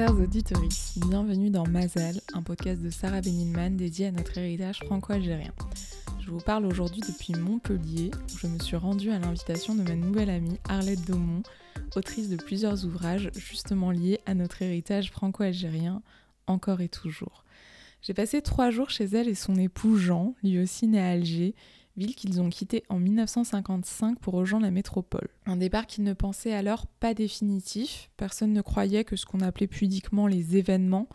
[0.00, 0.62] chers auditeurs,
[0.96, 5.52] bienvenue dans Mazel, un podcast de Sarah Benilman dédié à notre héritage franco-algérien.
[6.20, 9.94] Je vous parle aujourd'hui depuis Montpellier, où je me suis rendue à l'invitation de ma
[9.96, 11.42] nouvelle amie Arlette Daumont,
[11.96, 16.00] autrice de plusieurs ouvrages justement liés à notre héritage franco-algérien,
[16.46, 17.44] encore et toujours.
[18.00, 21.54] J'ai passé trois jours chez elle et son époux Jean, lui aussi né à Alger,
[21.96, 25.28] ville qu'ils ont quittée en 1955 pour rejoindre la métropole.
[25.46, 29.66] Un départ qu'ils ne pensaient alors pas définitif, personne ne croyait que ce qu'on appelait
[29.66, 31.08] pudiquement les événements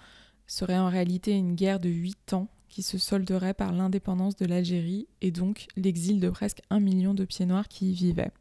[0.48, 5.08] serait en réalité une guerre de 8 ans qui se solderait par l'indépendance de l'Algérie
[5.22, 8.32] et donc l'exil de presque un million de pieds noirs qui y vivaient.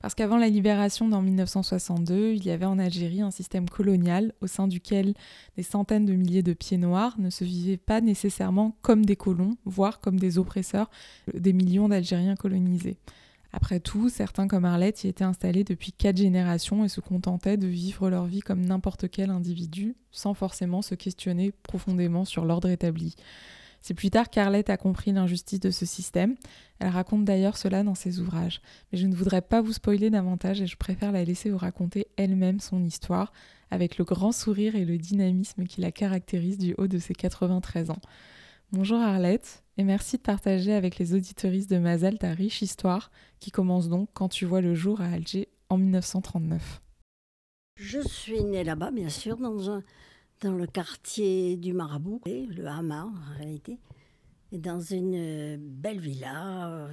[0.00, 4.46] Parce qu'avant la libération dans 1962, il y avait en Algérie un système colonial au
[4.46, 5.12] sein duquel
[5.56, 9.56] des centaines de milliers de pieds noirs ne se vivaient pas nécessairement comme des colons,
[9.66, 10.90] voire comme des oppresseurs
[11.34, 12.96] des millions d'Algériens colonisés.
[13.52, 17.66] Après tout, certains comme Arlette y étaient installés depuis quatre générations et se contentaient de
[17.66, 23.16] vivre leur vie comme n'importe quel individu, sans forcément se questionner profondément sur l'ordre établi.
[23.80, 26.36] C'est plus tard qu'Arlette a compris l'injustice de ce système.
[26.78, 28.60] Elle raconte d'ailleurs cela dans ses ouvrages.
[28.92, 32.06] Mais je ne voudrais pas vous spoiler davantage et je préfère la laisser vous raconter
[32.16, 33.32] elle-même son histoire,
[33.70, 37.90] avec le grand sourire et le dynamisme qui la caractérise du haut de ses 93
[37.90, 38.00] ans.
[38.72, 43.50] Bonjour Arlette, et merci de partager avec les auditoristes de Mazal ta riche histoire, qui
[43.50, 46.80] commence donc quand tu vois le jour à Alger en 1939.
[47.74, 49.82] Je suis née là-bas, bien sûr, dans un,
[50.40, 53.78] dans le quartier du Marabout, le Hama en réalité,
[54.52, 56.88] et dans une euh, belle villa.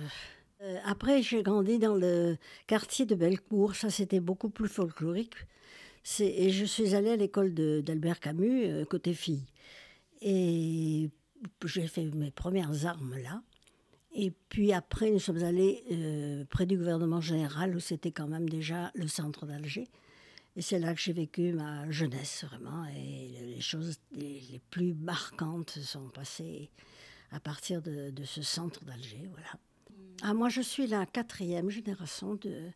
[0.61, 2.37] Euh, après, j'ai grandi dans le
[2.67, 5.35] quartier de Bellecour, ça c'était beaucoup plus folklorique.
[6.19, 9.45] Et je suis allée à l'école d'Albert Camus, euh, côté fille.
[10.21, 11.09] Et
[11.65, 13.41] j'ai fait mes premières armes là.
[14.13, 15.83] Et puis après, nous sommes allés
[16.49, 19.87] près du gouvernement général, où c'était quand même déjà le centre d'Alger.
[20.57, 22.83] Et c'est là que j'ai vécu ma jeunesse, vraiment.
[22.87, 26.71] Et les choses les, plus marquantes sont passées
[27.31, 29.29] à partir de, ce centre d'Alger.
[29.31, 29.51] Voilà.
[30.23, 32.71] Ah, moi, je suis la quatrième génération de,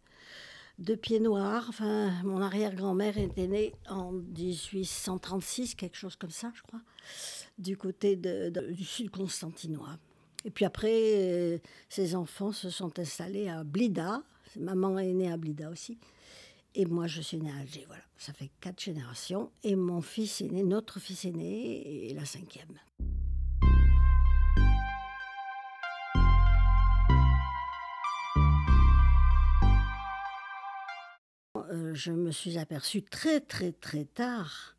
[0.77, 1.65] de pieds noirs.
[1.69, 6.81] Enfin, mon arrière-grand-mère était née en 1836, quelque chose comme ça, je crois,
[7.57, 9.97] du côté du sud constantinois.
[10.45, 11.57] Et puis après, euh,
[11.89, 14.21] ses enfants se sont installés à Blida.
[14.55, 15.97] Maman est née à Blida aussi.
[16.73, 18.03] Et moi, je suis née à Alger, voilà.
[18.17, 19.51] Ça fait quatre générations.
[19.63, 22.79] Et mon fils est notre fils est et la cinquième.
[31.71, 34.75] Euh, je me suis aperçue très, très, très tard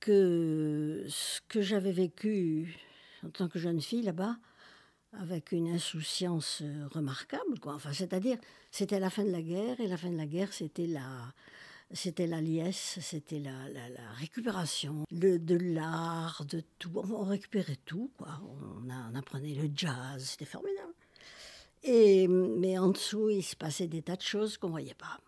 [0.00, 2.78] que ce que j'avais vécu
[3.24, 4.36] en tant que jeune fille là-bas,
[5.20, 7.54] avec une insouciance euh, remarquable.
[7.64, 8.38] Enfin, c'est-à-dire,
[8.70, 11.32] c'était la fin de la guerre, et la fin de la guerre, c'était la,
[11.92, 13.52] c'était la liesse, c'était la,
[14.18, 16.92] récupération le, de l'art, de tout.
[16.94, 18.40] On, récupérait tout, quoi.
[18.42, 20.92] On, on apprenait le jazz, c'était formidable.
[21.82, 25.20] Et, mais en dessous, il se passait des tas de choses qu'on ne voyait pas.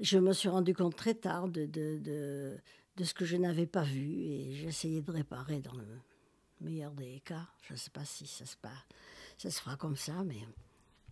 [0.00, 2.56] Je me suis rendu compte très tard de, de, de,
[2.96, 5.84] de ce que je n'avais pas vu et j'essayais de réparer dans le
[6.62, 7.46] meilleur des cas.
[7.62, 8.72] Je ne sais pas si ça se passe
[9.40, 10.40] ça se fera comme ça, mais...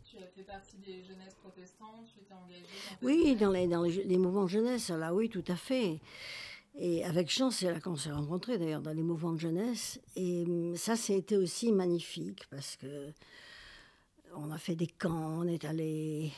[0.05, 2.67] Tu as fait partie des jeunesses protestantes, tu étais engagée
[3.01, 5.99] dans Oui, dans, les, dans les, mouvements de jeunesse, là, oui, tout à fait.
[6.75, 9.99] Et avec Jean, c'est là qu'on s'est rencontrés, d'ailleurs, dans les mouvements de jeunesse.
[10.15, 13.13] Et hum, ça, c'était aussi magnifique, parce que
[14.37, 16.31] on a fait des camps, on est allé...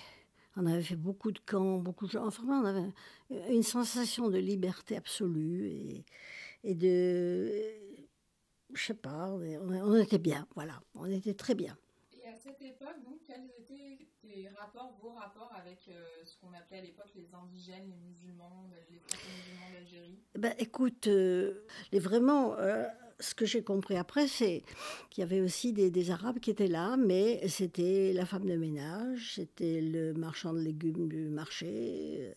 [0.56, 2.26] On avait fait beaucoup de camps, beaucoup de gens.
[2.26, 2.92] Enfin, on avait
[3.50, 6.04] une sensation de liberté absolue et,
[6.62, 7.89] et de
[8.74, 11.76] je sais pas, on, était bien, voilà, on était très bien.
[12.12, 14.08] Et à cette époque, donc, quels étaient
[14.60, 18.98] rapports, vos rapports avec euh, ce qu'on appelait à l'époque les indigènes, les musulmans, les
[18.98, 20.18] musulmans d'Algérie?
[20.36, 22.86] Ben, Écoute, euh, les, vraiment, euh,
[23.18, 24.62] ce que j'ai compris après, c'est
[25.10, 28.56] qu'il y avait aussi des, des, Arabes qui étaient là, mais c'était la femme de
[28.56, 32.34] ménage, c'était le marchand de légumes du marché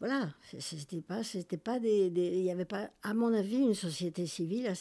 [0.00, 4.26] voilà, c'était pas, c'était pas des, il n'y avait pas, à mon avis, une société
[4.26, 4.72] civile à,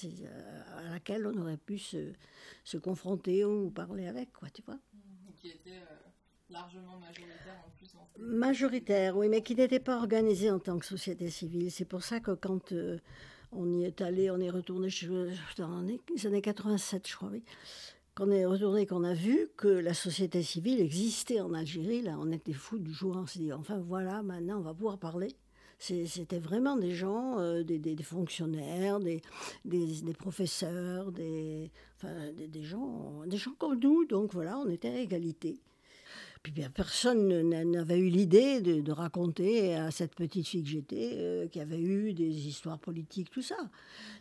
[0.77, 2.13] à laquelle on aurait pu se,
[2.63, 4.75] se, confronter ou parler avec, quoi, tu vois.
[4.75, 6.09] Mmh, qui était euh,
[6.49, 7.93] largement majoritaire en plus.
[8.17, 11.69] majoritaire, oui, mais qui n'était pas organisée en tant que société civile.
[11.69, 12.97] C'est pour ça que quand euh,
[13.51, 14.87] on y est allé, on est retourné
[15.57, 17.43] dans les années 87, je crois, oui
[18.19, 22.33] qu'on est retourné, qu'on a vu que la société civile existait en Algérie, là, on
[22.33, 23.15] était fous du jour.
[23.15, 25.29] On s'est dit, enfin voilà, maintenant on va pouvoir parler.
[25.77, 29.21] C'était vraiment des gens, euh, des, fonctionnaires, des,
[29.63, 34.05] des, professeurs, des, enfin, des, gens, des gens comme nous.
[34.05, 35.57] Donc voilà, on était à égalité.
[36.43, 41.59] Puis personne n'avait eu l'idée de, raconter à cette petite fille que j'étais euh, qu'il
[41.59, 43.69] y avait eu des histoires politiques, tout ça.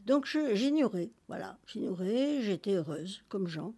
[0.06, 3.74] Donc j'ignorais, voilà, j'ignorais, j'étais heureuse, comme Jean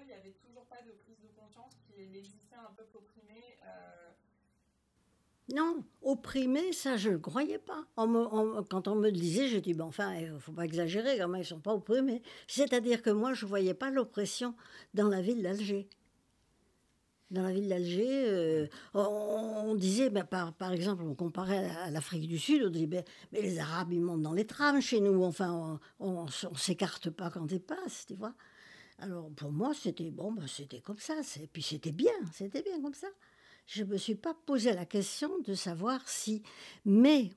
[0.00, 3.56] il n'y avait toujours pas de prise de conscience qu'il existait un peuple opprimé.
[3.64, 4.10] Euh.
[5.52, 7.84] Non, opprimé, ça je ne croyais pas.
[7.96, 11.40] Quand on me le disait, je dis, enfin, il ne faut pas exagérer, quand même,
[11.40, 12.22] ils ne sont pas opprimés.
[12.46, 14.54] C'est-à-dire que moi, je ne voyais pas l'oppression
[14.94, 15.86] dans la ville d'Alger.
[17.30, 22.38] Dans la ville d'Alger, euh, on, disait, ben, par, exemple, on comparait à l'Afrique du
[22.38, 25.78] Sud, on disait, ben, mais les Arabes, ils montent dans les trams chez nous, enfin,
[25.98, 28.34] on ne s'écarte pas quand ils passent, tu vois.
[28.98, 32.80] Alors, pour moi, c'était bon, ben, c'était comme ça, et puis c'était bien, c'était bien
[32.80, 33.08] comme ça
[33.66, 36.42] je ne me suis pas posé la question de savoir si.
[36.84, 37.30] Mais,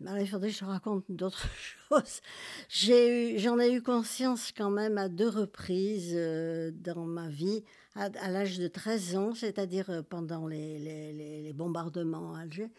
[0.00, 1.46] il faudrait que je raconte d'autres
[1.88, 2.20] choses.
[2.68, 7.64] J'en ai, eu conscience quand même à deux reprises euh, dans ma vie,
[7.94, 12.70] à, l'âge de 13 ans, c'est-à-dire euh, pendant les, les, les, bombardements à Alger.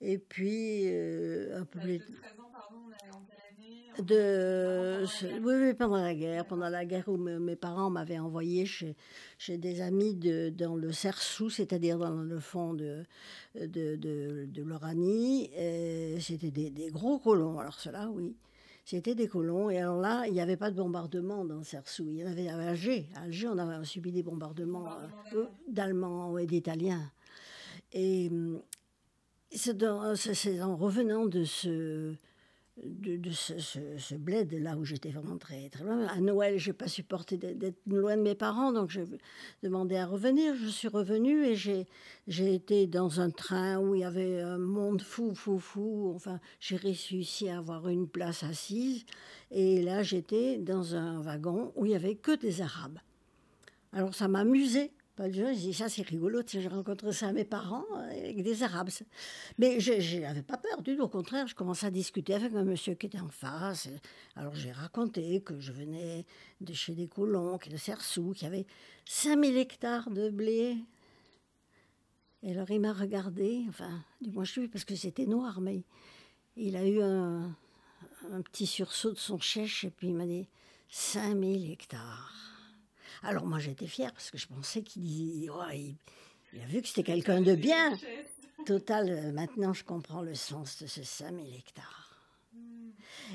[0.00, 2.00] Et puis, euh, un peu plus.
[3.98, 5.04] De,
[5.42, 8.96] oui, oui, pendant la guerre, pendant la guerre où mes parents m'avaient envoyé chez,
[9.38, 13.04] chez des amis de, dans le Cersou, c'est-à-dire dans le fond de,
[13.54, 15.50] de, de, de l'Oranie.
[16.20, 18.36] C'était des, des, gros colons, alors cela, oui.
[18.84, 19.70] C'était des colons.
[19.70, 22.06] Et alors là, il n'y avait pas de bombardement dans le Cersou.
[22.10, 23.08] Il y en avait à Alger.
[23.14, 24.88] À Alger, on avait subi des bombardements
[25.34, 27.10] euh, d'Allemands et d'Italiens.
[27.92, 28.60] Et hum,
[29.50, 32.14] c'est en revenant de ce
[32.82, 36.06] de, ce, ce, bled là où j'étais vraiment très, très loin.
[36.08, 39.04] À Noël, je n'ai pas supporté d'être loin de mes parents, donc j'ai
[39.62, 40.54] demandé à revenir.
[40.56, 41.86] Je suis revenue et j'ai,
[42.26, 46.12] j'ai été dans un train où il y avait un monde fou, fou, fou.
[46.14, 49.04] Enfin, j'ai réussi à avoir une place assise.
[49.50, 52.98] Et là, j'étais dans un wagon où il n'y avait que des Arabes.
[53.92, 57.84] Alors ça m'amusait pas je dis ça c'est rigolo, j'ai rencontré ça à mes parents
[58.10, 58.90] avec des Arabes.
[59.58, 62.64] Mais je n'avais pas peur du tout, au contraire, je commençais à discuter avec un
[62.64, 63.88] monsieur qui était en face.
[64.34, 66.26] Alors j'ai raconté que je venais
[66.60, 68.66] de chez des colons, qui de Cersou, qui avait
[69.04, 70.76] 5000 hectares de blé.
[72.42, 75.82] Et alors il m'a regardé, enfin, du moins je suis, parce que c'était noir, mais
[76.56, 77.56] il a eu un,
[78.32, 80.48] un petit sursaut de son chèche et puis il m'a dit
[80.88, 82.53] 5000 hectares.
[83.24, 85.96] Alors moi j'étais fière parce que je pensais qu'il oh, il,
[86.60, 87.96] a vu que c'était quelqu'un de bien.
[88.66, 92.18] Total, euh, maintenant je comprends le sens de ces 5000 hectares.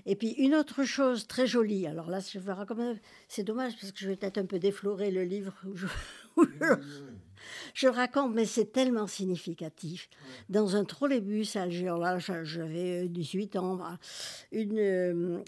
[0.05, 3.91] Et puis une autre chose très jolie, alors là je vais raconter, c'est dommage parce
[3.91, 5.75] que je vais peut-être un peu déflorer le livre où
[7.73, 10.07] je, raconte, mais c'est tellement significatif.
[10.49, 13.79] Dans un trolleybus à Alger, là j'avais 18 ans,
[14.51, 15.43] une, euh,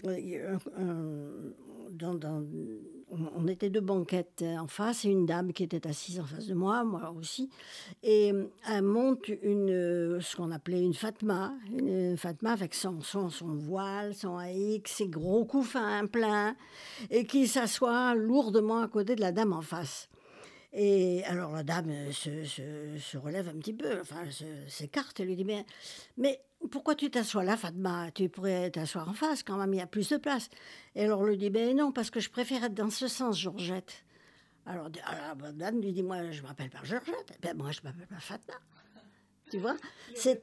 [3.10, 6.54] on était deux banquettes en face et une dame qui était assise en face de
[6.54, 7.50] moi, moi aussi.
[8.02, 13.00] Et euh, elle monte une, euh, ce qu'on appelait une Fatma, une Fatma avec son,
[13.00, 16.56] son, son voile, son haïk, ses gros couffins pleins,
[17.10, 20.08] et qui s'assoit lourdement à côté de la dame en face.
[20.72, 24.22] Et alors la dame se, se, relève un petit peu, enfin
[24.68, 25.66] s'écarte et lui dit mais,
[26.16, 28.10] mais pourquoi tu t'assois là, Fatma?
[28.12, 30.48] Tu pourrais t'asseoir en face quand même, il y a plus de place.
[30.94, 34.04] Et alors lui dit ben non, parce que je préfère être dans ce sens, Georgette.
[34.64, 34.88] Alors,
[35.40, 38.54] la dame lui dit moi je m'appelle pas Georgette, ben moi je m'appelle pas Fatma.
[39.50, 39.76] Tu vois?
[40.14, 40.42] C'est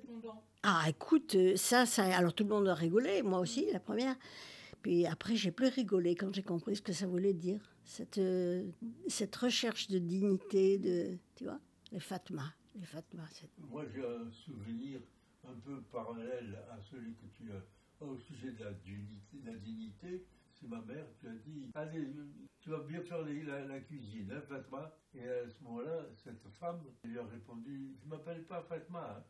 [0.64, 4.16] ah écoute ça ça alors tout le monde a rigolé, moi aussi la première.
[4.82, 8.70] Puis après j'ai plus rigolé quand j'ai compris ce que ça voulait dire cette, euh,
[9.08, 11.60] cette recherche de dignité, de, tu vois,
[11.92, 12.54] les Fatma.
[12.76, 13.24] Les Fatma
[13.58, 15.02] Moi, j'ai un souvenir
[15.50, 20.26] un peu parallèle à celui que tu as au sujet de la, dignité, la dignité.
[20.54, 22.08] C'est ma mère qui a dit Allez,
[22.60, 27.18] tu vas bien faire la, cuisine, hein, Fatma Et à ce moment-là, cette femme lui
[27.18, 29.24] a répondu Je ne m'appelle pas Fatma, hein.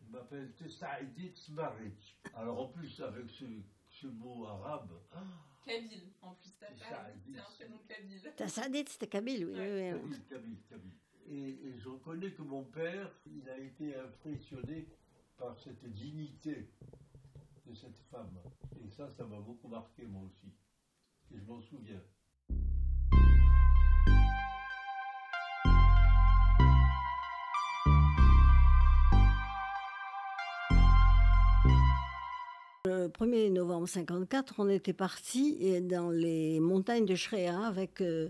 [0.00, 2.16] je m'appelle Tessaïdit Smarich.
[2.34, 3.44] Alors en plus, avec ce,
[3.90, 4.92] ce mot arabe.
[5.12, 5.22] Ah,
[5.66, 8.32] Kabyle, en plus, c'est un prénom Kabyle.
[8.36, 9.54] Tassadit, c'était Kabyle, oui.
[9.58, 10.18] oui, oui.
[10.30, 10.92] Kabyle, Kabyle,
[11.28, 14.88] Et, et, je reconnais que mon père, il a été impressionné
[15.38, 16.68] par cette dignité
[17.66, 18.36] de cette femme.
[18.84, 20.52] Et ça, ça m'a beaucoup marqué, moi aussi.
[21.32, 22.02] Et je m'en souviens.
[32.84, 38.28] Le 1er novembre 54, on était parti dans les montagnes de Shrea avec, euh,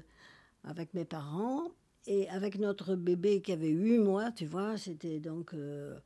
[0.65, 1.69] avec mes parents
[2.07, 5.55] et avec notre bébé qui avait 8 mois, tu vois, c'était donc...
[5.55, 5.99] Euh,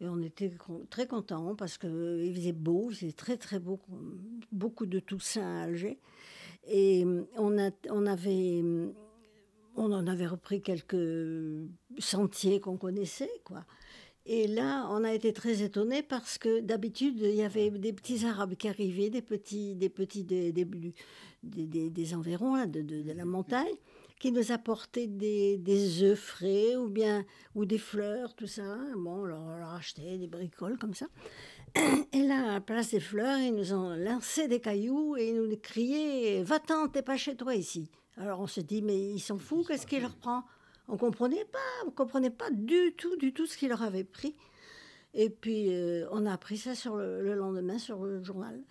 [0.00, 0.50] et on était
[0.90, 3.80] très contents parce qu'il faisait beau, il faisait très très beau,
[4.52, 5.98] beaucoup de Toussaint à Alger.
[6.68, 7.04] Et
[7.36, 8.62] on, a, on avait
[9.76, 10.96] on en avait repris quelques
[11.98, 13.64] sentiers qu'on connaissait, quoi.
[14.28, 18.26] Et là, on a été très étonnés parce que d'habitude, il y avait des petits
[18.26, 20.66] Arabes qui arrivaient, des petits, des petits des, des,
[21.44, 23.76] des, des environs là, de, de, de, la montagne,
[24.18, 28.76] qui nous apportaient des, des œufs frais ou bien ou des fleurs, tout ça.
[28.96, 31.06] Bon, on leur, on leur achetait des bricoles comme ça.
[32.12, 35.36] Et là, à la place des fleurs, ils nous ont lancé des cailloux et ils
[35.36, 37.90] nous criaient Va-t'en, t'es pas chez toi ici.
[38.16, 40.44] Alors on se dit Mais ils s'en foutent, qu'est-ce qu'il leur prend?
[40.88, 44.34] On comprenait pas, on comprenait pas du tout, du tout ce qu'il leur avait pris.
[45.12, 48.62] Et puis euh, on a appris ça sur le, le, lendemain sur le journal.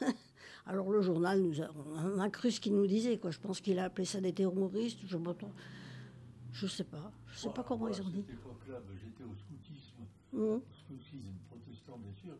[0.66, 3.18] Alors le journal, nous a, on a cru ce qu'il nous disait.
[3.18, 3.30] Quoi.
[3.30, 5.00] Je pense qu'il a appelé ça des terroristes.
[5.06, 7.12] Je ne sais pas.
[7.32, 8.22] Je sais Moi, pas comment ils ont à dit.
[8.26, 10.60] cette époque-là, ben, j'étais au scoutisme, Mhm.
[10.84, 12.36] scoutisme protestant, bien sûr,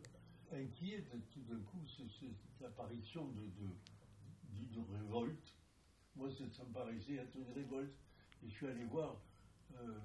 [0.52, 3.74] inquiet de tout d'un coup c'est l'apparition de, de-
[4.92, 5.54] révolte.
[6.16, 7.92] Moi, ça, ça me paraissait être une révolte.
[8.44, 9.16] Et je suis allé voir
[9.76, 9.98] euh,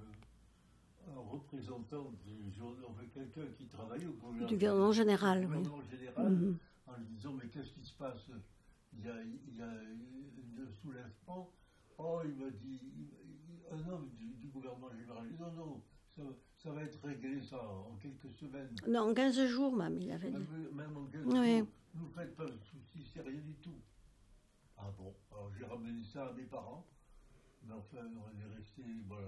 [1.15, 5.57] un représentant du journal, enfin, quelqu'un qui travaillait au gouvernement, Du gouvernement général, oui.
[6.23, 6.57] Mhm.
[6.87, 8.29] en lui disant Mais qu'est-ce qui se passe?
[8.93, 11.51] Il y, a, il y a un soulèvement.
[11.97, 12.81] Oh, il m'a dit
[13.71, 15.23] Un homme du, du gouvernement général.
[15.29, 15.81] Il dit, Non, non,
[16.15, 16.21] ça,
[16.57, 18.75] ça va être réglé, ça, en quelques semaines.
[18.87, 20.37] Non, en 15 jours, même, il avait dit.
[20.37, 21.33] Même, même en 15 Oui.
[21.59, 23.79] jours, ne vous faites pas de soucis, c'est rien du tout.
[24.77, 25.13] Ah bon?
[25.31, 26.85] Alors j'ai ramené ça à mes parents.
[27.67, 28.81] Mais enfin, on est resté.
[29.07, 29.27] Voilà.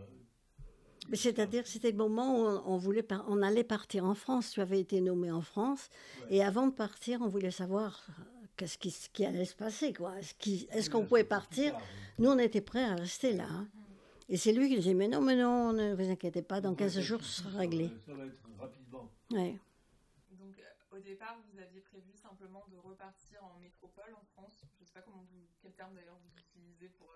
[1.10, 4.14] Mais C'est-à-dire que c'était le moment où on, on voulait par- on allait partir en
[4.16, 4.52] France.
[4.52, 5.90] Tu avais été nommé en France.
[6.22, 6.38] Ouais.
[6.38, 8.24] Et avant de partir, on voulait savoir euh,
[8.56, 9.94] qu'est-ce qui, ce qui allait se passer.
[9.94, 10.14] quoi.
[10.20, 11.76] Est-ce qu'on pouvait partir?
[12.20, 13.48] Nous, on était prêts à rester là.
[13.50, 13.68] hein.
[14.30, 16.76] Et c'est lui qui disait Mais non, mais non, ne vous inquiétez pas, dans Ne
[16.76, 17.90] vous 15 inquiétez jours, ce sera réglé.
[18.06, 19.10] Ça va être rapidement.
[19.32, 19.60] Ouais.
[20.40, 24.64] Donc euh, au départ, vous aviez prévu simplement de repartir en métropole en France.
[24.78, 27.08] Je ne sais pas comment vous, quel terme d'ailleurs vous utilisez pour.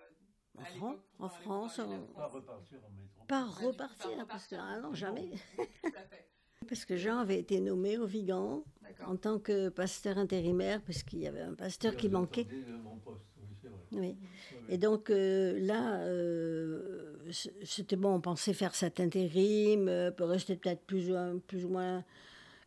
[0.58, 0.96] En, Fran-
[1.28, 2.32] France, on- Pas France.
[2.34, 3.24] repartir en métro.
[3.26, 4.60] pas du tout, pas repartir, parce que repartir.
[4.60, 5.30] ah non, jamais.
[5.56, 6.26] Tout à fait.
[6.68, 8.64] Parce que Jean avait été nommé au Vigan
[9.06, 12.46] en tant que pasteur intérimaire, parce qu'il y avait un pasteur qui manquait.
[12.50, 13.78] Euh, mon poste, oui, c'est vrai.
[13.92, 13.98] Oui.
[14.00, 14.16] Ouais, ouais.
[14.74, 17.14] Et donc euh, là, euh,
[17.62, 21.68] c'était bon, on pensait faire cet intérim, euh, peut rester peut-être plus, ou- plus ou
[21.68, 22.04] moins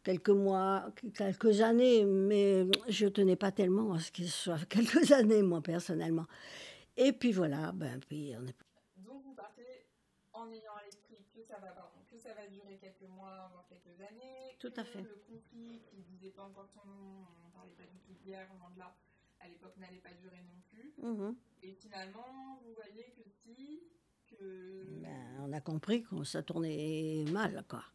[0.03, 5.41] quelques mois, quelques années, mais je tenais pas tellement à ce qu'il soit quelques années,
[5.41, 6.25] moi, personnellement.
[7.01, 8.55] Et puis voilà, ben, puis on est...
[8.97, 9.87] Donc vous partez
[10.33, 13.65] en ayant à l'esprit que ça va pardon, que ça va durer quelques mois, voire
[13.69, 14.57] quelques années.
[14.59, 15.01] Tout à fait.
[15.01, 18.29] Le conflit qui disait pas encore son nom, on ne parlait pas du tout de
[18.29, 18.93] guerre, loin de là,
[19.39, 20.93] à l'époque n'allait pas durer non plus.
[21.01, 21.37] Mhm.
[21.63, 23.81] Et finalement, vous voyez que si,
[24.27, 27.85] que Ben, on a compris que ça tournait mal, quoi.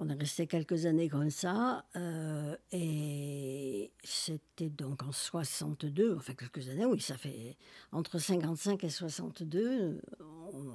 [0.00, 6.68] On est resté quelques années comme ça, euh, et c'était donc en 62, enfin quelques
[6.68, 7.56] années, oui, ça fait
[7.90, 10.00] entre 55 et 62,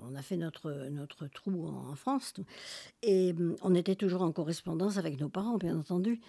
[0.03, 2.33] on, a fait notre, notre trou en, France.
[3.01, 6.19] Et hum, on était toujours en correspondance avec nos parents, bien entendu.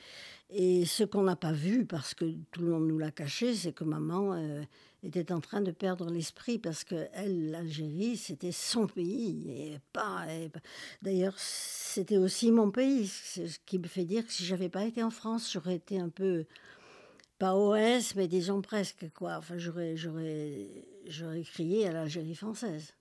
[0.51, 3.73] Et ce qu'on n'a pas vu, parce que tout le monde nous l'a caché, c'est
[3.73, 4.63] que maman euh,
[5.03, 10.27] était en train de perdre l'esprit, parce que elle, l'Algérie, c'était son pays, et pas...
[10.53, 10.61] pas-
[11.03, 15.03] D'ailleurs, c'était aussi mon pays, ce qui me fait dire que si j'avais pas été
[15.03, 16.45] en France, j'aurais été un peu
[17.39, 19.37] pas OS, mais disons presque quoi.
[19.39, 20.69] Enfin, j'aurais, j'aurais,
[21.07, 22.95] j'aurais crié à l'Algérie française.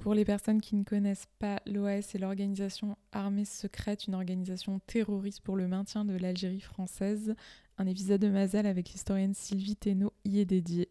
[0.00, 5.42] Pour les personnes qui ne connaissent pas, l'OAS est l'organisation armée secrète, une organisation terroriste
[5.42, 7.34] pour le maintien de l'Algérie française.
[7.76, 10.90] Un épisode de Mazel avec l'historienne Sylvie Thénault y est dédié.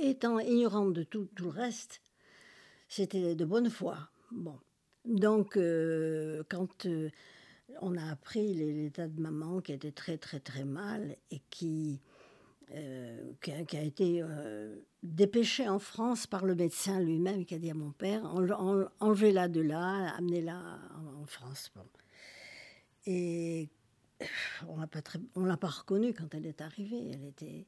[0.00, 2.00] Étant ignorante de tout, le reste,
[2.88, 4.08] c'était de bonne foi.
[4.30, 4.58] Bon.
[5.04, 7.10] Donc, euh, quand euh,
[7.82, 12.00] on a appris l'état de maman qui était très, très, très mal et qui,
[12.72, 17.70] euh, qui, a, été euh, dépêchée en France par le médecin lui-même qui a dit
[17.70, 20.78] à mon père Enle- en- enlevez-la de là, amenez-la
[21.20, 21.70] en, France.
[21.74, 21.82] Bon.
[23.06, 23.68] Et
[24.68, 24.78] on
[25.34, 27.10] on l'a pas reconnue quand elle est arrivée.
[27.12, 27.66] Elle était.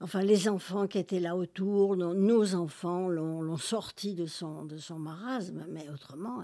[0.00, 4.66] Enfin, les enfants qui étaient là autour, nos, enfants l'ont sortie de son,
[4.98, 6.42] marasme, mais autrement,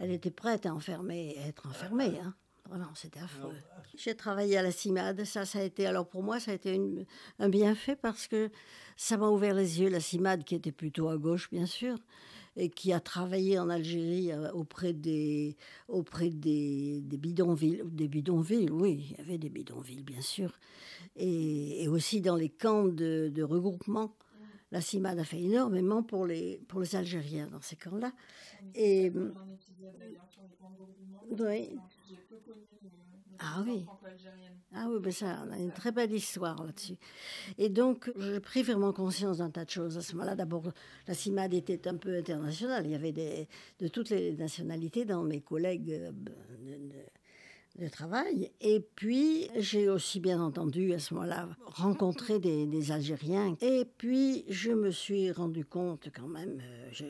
[0.00, 2.18] elle, était, prête à, enfermer, être enfermée.
[2.18, 2.34] Hein.
[2.70, 3.52] Vraiment, c'était affreux.
[3.96, 6.72] J'ai travaillé à la CIMAD, ça, ça a été, alors pour moi, ça a été
[6.72, 7.04] une-
[7.40, 8.48] un bienfait parce que
[8.96, 11.96] ça m'a ouvert les yeux, la CIMAD qui était plutôt à gauche, bien sûr,
[12.56, 15.56] et qui a travaillé en Algérie euh, auprès des,
[15.88, 20.52] auprès des, des bidonvilles, des bidonvilles, oui, il y avait des bidonvilles, bien sûr,
[21.16, 24.14] et, et aussi dans les camps de, de regroupement.
[24.70, 28.12] la CIMAD a fait énormément pour les, pour les Algériens dans ces camps-là.
[28.76, 29.10] Et,
[31.40, 31.76] oui.
[33.42, 33.86] Ah oui.
[34.74, 36.96] Ah oui, ben ça, on a une très belle histoire là-dessus.
[37.58, 39.96] Et donc, j'ai pris vraiment conscience d'un tas de choses.
[39.96, 40.64] À ce moment-là, d'abord,
[41.08, 42.84] la CIMAD était un peu internationale.
[42.84, 43.48] Il y avait des,
[43.78, 46.12] de toutes les nationalités dans mes collègues euh,
[47.78, 48.52] de, travail.
[48.60, 53.56] Et puis, j'ai aussi, bien entendu, à ce moment-là, rencontré des, Algériens.
[53.62, 57.06] Et puis, je me suis rendu compte quand même, euh, je,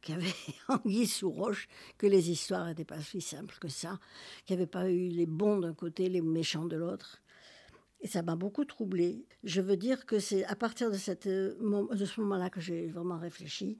[0.00, 0.34] qu'il y avait
[0.68, 3.98] anguille sous roche, que les histoires n'étaient pas si simples que ça,
[4.44, 7.22] qu'il n'y avait pas eu les bons d'un côté, les méchants de l'autre.
[8.00, 9.24] Et ça m'a beaucoup troublée.
[9.42, 13.18] Je veux dire que c'est à partir de, euh, de ce moment-là que j'ai vraiment
[13.18, 13.78] réfléchi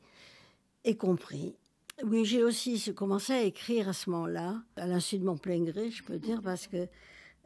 [0.85, 1.57] et compris.
[2.05, 5.91] Oui, j'ai aussi commencé à écrire à ce moment-là, à l'insu de mon plein gré,
[5.91, 6.89] je peux dire, parce que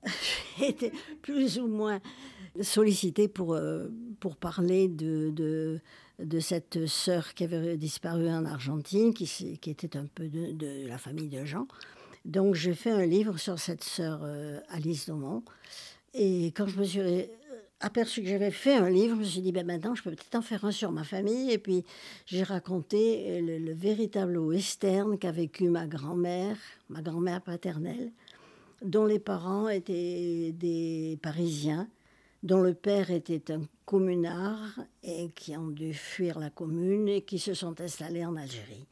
[0.59, 0.93] j'ai été
[1.23, 2.01] plus ou moins
[2.61, 3.89] sollicitée pour, euh,
[4.21, 5.31] pour parler de,
[6.19, 9.27] de, cette sœur qui avait disparu en Argentine, qui,
[9.59, 11.67] qui était un peu de, la famille de Jean.
[12.25, 15.43] Donc j'ai fait un livre sur cette sœur euh, Alice Daumont.
[16.15, 17.23] Et quand je me suis euh,
[17.81, 20.35] aperçu que j'avais fait un livre, je me suis dit, ben maintenant, je peux peut-être
[20.37, 21.51] en faire un sur ma famille.
[21.51, 21.85] Et puis,
[22.27, 26.57] j'ai raconté le, véritable western qu'a vécu ma grand-mère,
[26.91, 28.13] ma grand-mère paternelle,
[28.85, 31.89] dont les parents étaient des Parisiens,
[32.43, 37.39] dont le père était un communards et qui ont dû fuir la commune et qui
[37.39, 38.87] se sont installés en Algérie.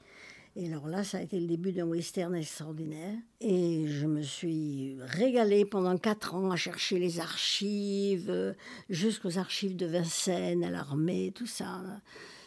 [0.56, 3.16] Et alors là, ça a été le début d'un western extraordinaire.
[3.40, 8.54] Et je me suis régalée pendant quatre ans à chercher les archives,
[8.88, 11.82] jusqu'aux archives de Vincennes, à l'armée, tout ça.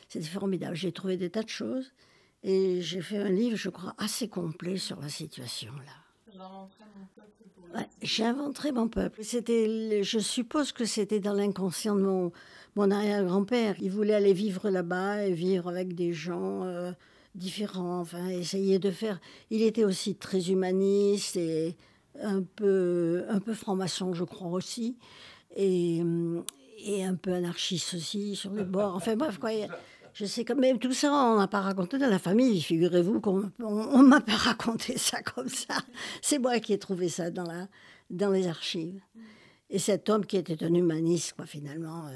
[0.09, 0.75] C'était formidable.
[0.75, 1.93] J'ai trouvé des tas de choses.
[2.43, 6.02] Et j'ai fait un livre, je crois, assez complet sur la situation là.
[8.01, 9.23] J'inventerai mon peuple.
[9.23, 12.31] C'était, je suppose que c'était dans l'inconscient de mon,
[12.75, 13.75] mon arrière-grand-père.
[13.81, 16.91] Il voulait aller vivre là-bas et vivre avec des gens euh,
[17.35, 17.99] différents.
[17.99, 19.19] Enfin, essayer de faire.
[19.49, 21.75] Il était aussi très humaniste et
[22.21, 24.97] un peu, un peu franc-maçon, je crois aussi,
[25.55, 26.01] et,
[26.85, 28.95] et un peu anarchiste aussi sur les bords.
[28.95, 29.49] Enfin bref, quoi.
[30.13, 32.61] Je sais quand même, tout ça, on n'a pas raconté dans la famille.
[32.61, 35.75] Figurez-vous qu'on ne m'a pas raconté ça comme ça.
[36.21, 37.67] C'est moi qui ai trouvé ça dans,
[38.31, 39.01] les archives.
[39.71, 42.11] Et cet homme qui était un humaniste, finalement, euh,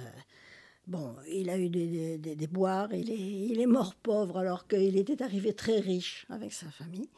[0.86, 4.67] bon, il a eu des, des, des boires, il est, il est mort pauvre alors
[4.67, 7.10] qu'il était arrivé très riche avec sa famille.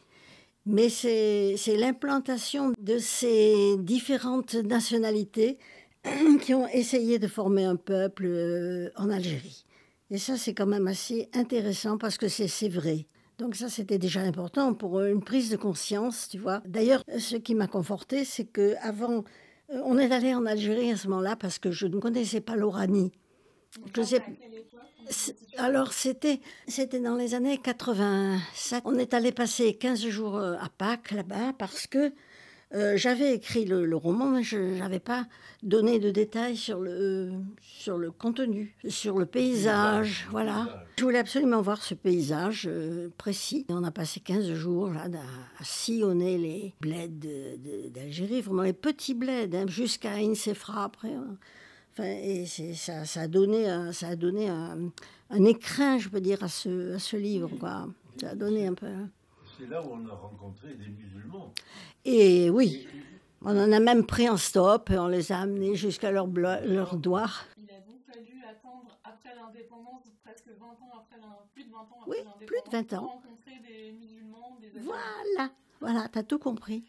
[0.65, 5.57] Mais c'est l'implantation de ces différentes nationalités
[6.41, 9.65] qui ont essayé de former un peuple euh, en Algérie.
[10.11, 13.05] Et ça, c'est quand même assez intéressant parce que c'est vrai.
[13.37, 16.61] Donc ça, c'était déjà important pour une prise de conscience, tu vois.
[16.65, 19.23] D'ailleurs, ce qui m'a conforté, c'est que avant,
[19.71, 22.55] euh, on est allé en Algérie à ce moment-là parce que je ne connaissais pas
[22.55, 23.11] l'Oranie.
[25.57, 28.83] Alors c'était c'était dans les années 87.
[28.85, 32.11] On est allé passer 15 jours euh, à Pâques là-bas parce que
[32.75, 35.25] euh, j'avais écrit le, roman, mais je n'avais pas
[35.63, 40.27] donné de détails sur le, sur le contenu, sur le paysage.
[40.29, 40.85] Voilà.
[40.97, 43.65] Je voulais absolument voir ce paysage euh, précis.
[43.69, 49.55] On a passé 15 jours là, à, sillonner les bleds d'Algérie, vraiment les petits bleds,
[49.55, 51.13] hein, jusqu'à Insefra après.
[51.13, 51.37] Hein.
[51.93, 54.77] Enfin, et ça, ça, a donné, un, ça a donné un,
[55.31, 57.49] un, écrin, je peux dire, à ce, à ce livre.
[57.59, 57.87] Quoi.
[58.21, 58.85] Ça a donné un peu.
[58.85, 59.09] Hein.
[59.59, 61.53] C'est là où on a rencontré des musulmans.
[62.05, 62.87] Et oui,
[63.41, 66.95] on en a même pris en stop et on les a amenés jusqu'à leur, leur
[66.95, 67.29] doigt.
[67.57, 71.17] Il a donc fallu attendre après l'indépendance, presque 20 ans après
[71.53, 73.07] plus de 20 ans après oui, plus de 20 ans.
[73.07, 76.85] rencontrer des musulmans, des Voilà, voilà, tu as tout compris.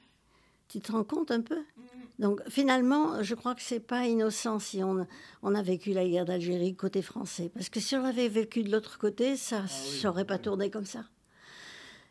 [0.68, 1.58] Tu te rends compte un peu?
[1.58, 1.82] Mm.
[2.20, 5.08] Donc finalement, je crois que c'est pas innocent si on,
[5.42, 7.50] on a vécu la guerre d'Algérie côté français.
[7.52, 9.64] Parce que si on avait vécu de l'autre côté, ça
[10.04, 11.00] n'aurait ah pas tourné comme ça.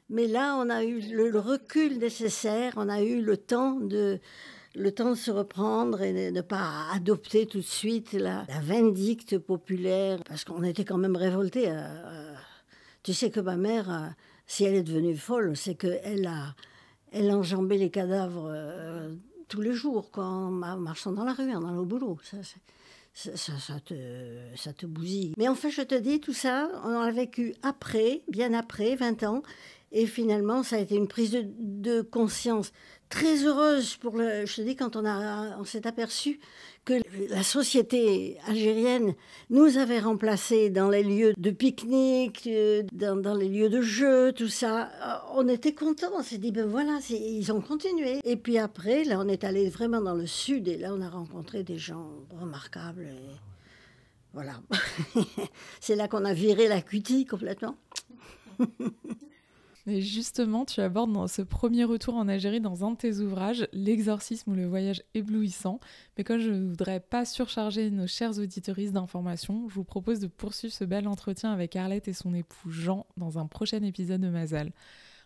[0.10, 4.20] Mais là, on a eu le, recul nécessaire, on a eu le temps de,
[4.76, 9.38] le temps de se reprendre et de ne pas adopter tout de suite la, vindicte
[9.38, 11.70] populaire, parce qu'on était quand même révoltés.
[11.70, 12.34] Euh, euh,
[13.04, 14.08] tu sais que ma mère, euh,
[14.48, 16.56] si elle est devenue folle, c'est qu'elle a,
[17.12, 17.32] elle
[17.70, 18.52] les cadavres
[19.48, 22.18] tous les jours, en marchant dans la rue, en allant au boulot.
[23.14, 23.96] Ça, te,
[24.56, 25.34] ça te bousille.
[25.38, 29.44] Mais enfin, je te dis, tout ça, on a vécu après, bien après, 20 ans.
[29.92, 32.72] Et finalement, ça a été une prise de, conscience
[33.10, 34.18] très heureuse pour.
[34.18, 36.40] Je te dis, quand on, on s'est aperçu
[36.86, 36.94] que
[37.30, 39.14] la société algérienne
[39.50, 44.48] nous avait remplacés dans les lieux de pique-nique, euh, dans, les lieux de jeu, tout
[44.48, 44.92] ça.
[45.34, 46.12] On était contents.
[46.16, 48.20] On s'est dit, ben voilà, ils ont continué.
[48.24, 51.10] Et puis après, là, on est allé vraiment dans le sud et là, on a
[51.10, 53.10] rencontré des gens remarquables.
[54.34, 54.62] Voilà.
[55.80, 57.76] c'est là qu'on a viré la cutie complètement.
[59.90, 63.68] Et justement, tu abordes dans ce premier retour en Algérie dans un de tes ouvrages,
[63.74, 65.80] L'exorcisme ou le voyage éblouissant.
[66.18, 70.28] Mais comme je ne voudrais pas surcharger nos chers auditoristes d'informations, je vous propose de
[70.28, 74.30] poursuivre ce bel entretien avec Arlette et son époux Jean dans un prochain épisode de
[74.30, 74.72] Mazal.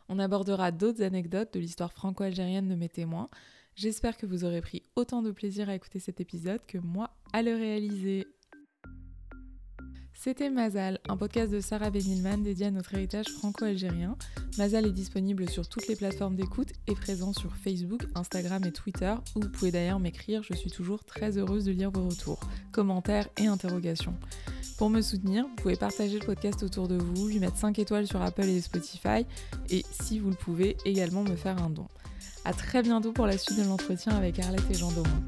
[0.08, 3.30] On abordera d'autres anecdotes de l'histoire franco-algérienne de mes témoins.
[3.76, 7.41] J'espère que vous aurez pris autant de plaisir à écouter cet épisode que moi à
[7.41, 8.28] le réaliser.
[10.15, 14.15] C'était Mazal, un podcast de Sarah Benilman dédié à notre héritage franco-algérien.
[14.58, 19.13] Mazal est disponible sur toutes les plateformes d'écoute et présent sur Facebook, Instagram et Twitter,
[19.36, 22.39] où vous pouvez d'ailleurs m'écrire, je suis toujours très heureuse de lire vos retours,
[22.71, 24.15] commentaires et interrogations.
[24.78, 28.08] Pour me soutenir, vous pouvez partager le podcast autour de vous, lui mettre 5 étoiles
[28.08, 29.26] sur Apple et Spotify,
[29.69, 31.88] et si vous le pouvez, également me faire un don.
[32.45, 35.23] A très bientôt pour la suite de l'entretien avec Arlette et Jean Daumont.